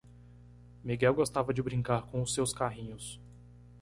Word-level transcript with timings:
Miguel 0.83 1.13
gostava 1.13 1.53
de 1.53 1.61
brincar 1.61 2.07
com 2.07 2.23
os 2.23 2.33
seus 2.33 2.51
carrinhos. 2.51 3.21